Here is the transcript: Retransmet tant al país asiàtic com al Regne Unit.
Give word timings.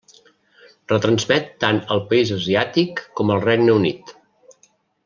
Retransmet 0.91 1.51
tant 1.65 1.83
al 1.97 2.03
país 2.13 2.33
asiàtic 2.39 3.05
com 3.21 3.35
al 3.37 3.47
Regne 3.47 3.79
Unit. 3.83 4.19